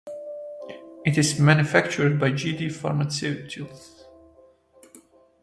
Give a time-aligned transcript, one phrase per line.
[1.05, 4.05] It is manufactured by G D Pharmaceuticals.